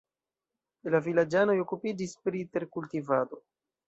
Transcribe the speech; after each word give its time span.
La 0.95 1.01
vilaĝanoj 1.07 1.57
okupiĝis 1.63 2.15
pri 2.29 2.41
terkultivado. 2.57 3.41